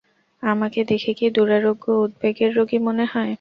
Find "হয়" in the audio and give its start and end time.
3.05-3.29